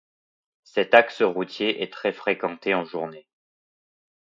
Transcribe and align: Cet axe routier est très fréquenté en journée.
Cet 0.63 0.95
axe 0.95 1.21
routier 1.21 1.83
est 1.83 1.93
très 1.93 2.11
fréquenté 2.11 2.73
en 2.73 2.83
journée. 2.85 3.27